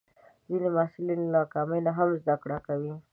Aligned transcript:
ځینې 0.47 0.67
محصلین 0.75 1.21
له 1.25 1.29
ناکامۍ 1.37 1.79
نه 1.87 1.91
هم 1.97 2.09
زده 2.21 2.35
کړه 2.43 2.57
کوي. 2.67 2.93